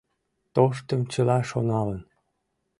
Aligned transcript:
Тоштым 0.53 1.01
чыла 1.11 1.37
шоналын? 1.49 2.01